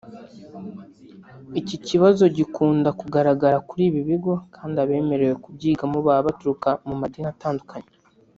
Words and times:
Iki 1.59 1.75
kibazo 1.87 2.23
gikunda 2.37 2.89
kugaragara 2.99 3.57
kuri 3.67 3.83
ibi 3.89 4.01
bigo 4.09 4.33
kandi 4.55 4.75
abemerewe 4.83 5.33
kubyigamo 5.43 5.97
baba 6.05 6.25
baturuka 6.27 6.69
mu 6.87 6.95
madini 7.01 7.27
atandukanye 7.33 7.91